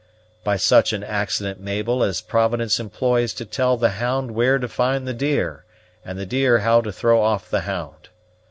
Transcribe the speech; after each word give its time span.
"By 0.43 0.55
such 0.55 0.93
an 0.93 1.03
accident, 1.03 1.59
Mabel, 1.59 2.01
as 2.03 2.21
Providence 2.21 2.79
employs 2.79 3.35
to 3.35 3.45
tell 3.45 3.77
the 3.77 3.91
hound 4.01 4.31
where 4.31 4.57
to 4.57 4.67
find 4.67 5.07
the 5.07 5.13
deer 5.13 5.63
and 6.03 6.17
the 6.17 6.25
deer 6.25 6.61
how 6.61 6.81
to 6.81 6.91
throw 6.91 7.21
off 7.21 7.51
the 7.51 7.61
hound. 7.61 8.09